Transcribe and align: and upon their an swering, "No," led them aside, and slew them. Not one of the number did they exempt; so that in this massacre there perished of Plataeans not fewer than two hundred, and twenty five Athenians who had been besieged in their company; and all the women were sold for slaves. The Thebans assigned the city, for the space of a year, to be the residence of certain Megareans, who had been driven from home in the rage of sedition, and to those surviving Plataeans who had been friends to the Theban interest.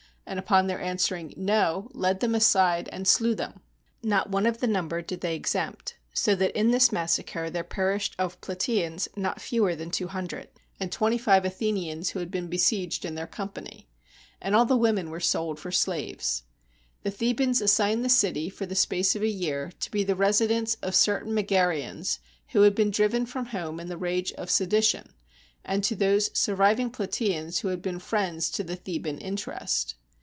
and 0.27 0.39
upon 0.39 0.67
their 0.67 0.79
an 0.79 0.95
swering, 0.97 1.33
"No," 1.35 1.89
led 1.93 2.21
them 2.21 2.33
aside, 2.35 2.87
and 2.93 3.05
slew 3.05 3.35
them. 3.35 3.59
Not 4.01 4.29
one 4.29 4.45
of 4.45 4.59
the 4.59 4.67
number 4.67 5.01
did 5.01 5.19
they 5.19 5.35
exempt; 5.35 5.97
so 6.13 6.35
that 6.35 6.57
in 6.57 6.71
this 6.71 6.89
massacre 6.89 7.49
there 7.49 7.65
perished 7.65 8.15
of 8.17 8.39
Plataeans 8.39 9.09
not 9.17 9.41
fewer 9.41 9.75
than 9.75 9.91
two 9.91 10.07
hundred, 10.07 10.47
and 10.79 10.89
twenty 10.89 11.17
five 11.17 11.43
Athenians 11.43 12.11
who 12.11 12.19
had 12.19 12.31
been 12.31 12.47
besieged 12.47 13.03
in 13.03 13.15
their 13.15 13.27
company; 13.27 13.89
and 14.41 14.55
all 14.55 14.63
the 14.63 14.77
women 14.77 15.09
were 15.09 15.19
sold 15.19 15.59
for 15.59 15.69
slaves. 15.69 16.43
The 17.03 17.11
Thebans 17.11 17.59
assigned 17.59 18.05
the 18.05 18.09
city, 18.09 18.49
for 18.49 18.65
the 18.65 18.73
space 18.75 19.17
of 19.17 19.23
a 19.23 19.27
year, 19.27 19.73
to 19.81 19.91
be 19.91 20.05
the 20.05 20.15
residence 20.15 20.75
of 20.75 20.95
certain 20.95 21.33
Megareans, 21.33 22.19
who 22.53 22.61
had 22.61 22.73
been 22.73 22.91
driven 22.91 23.25
from 23.25 23.47
home 23.47 23.81
in 23.81 23.89
the 23.89 23.97
rage 23.97 24.31
of 24.33 24.49
sedition, 24.49 25.11
and 25.65 25.83
to 25.83 25.93
those 25.95 26.31
surviving 26.39 26.89
Plataeans 26.89 27.59
who 27.59 27.67
had 27.67 27.81
been 27.81 27.99
friends 27.99 28.49
to 28.51 28.63
the 28.63 28.77
Theban 28.77 29.17
interest. 29.17 29.95